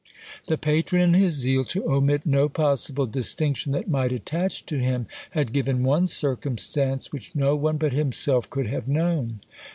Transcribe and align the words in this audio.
The 0.47 0.57
patron, 0.57 0.99
in 0.99 1.13
his 1.13 1.35
zeal 1.35 1.63
to 1.65 1.85
omit 1.87 2.25
no 2.25 2.49
possible 2.49 3.05
distinction 3.05 3.71
that 3.73 3.87
might 3.87 4.11
attach 4.11 4.65
to 4.65 4.79
him, 4.79 5.05
had 5.29 5.53
given 5.53 5.83
one 5.83 6.07
circumstance 6.07 7.11
which 7.11 7.35
no 7.35 7.55
one 7.55 7.77
but 7.77 7.93
himself 7.93 8.49
could 8.49 8.65
have 8.65 8.87
known. 8.87 9.41